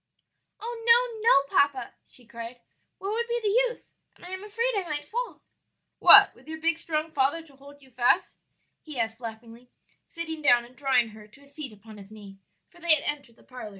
"Oh 0.59 0.83
no, 0.89 1.21
no, 1.21 1.55
papa!" 1.55 1.93
she 2.07 2.25
cried, 2.25 2.59
"what 2.97 3.11
would 3.11 3.27
be 3.27 3.39
the 3.43 3.49
use? 3.69 3.93
and 4.15 4.25
I 4.25 4.29
am 4.29 4.43
afraid 4.43 4.73
I 4.75 4.81
might 4.89 5.05
fall." 5.05 5.43
"What, 5.99 6.33
with 6.33 6.47
your 6.47 6.59
big 6.59 6.79
strong 6.79 7.11
father 7.11 7.43
to 7.43 7.55
hold 7.55 7.83
you 7.83 7.91
fast?" 7.91 8.39
he 8.81 8.99
asked 8.99 9.19
laughingly, 9.19 9.69
sitting 10.09 10.41
down 10.41 10.65
and 10.65 10.75
drawing 10.75 11.09
her 11.09 11.27
to 11.27 11.41
a 11.43 11.47
seat 11.47 11.71
upon 11.71 11.99
his 11.99 12.09
knee; 12.09 12.39
for 12.67 12.81
they 12.81 12.95
had 12.95 13.03
entered 13.05 13.35
the 13.35 13.43
parlor. 13.43 13.69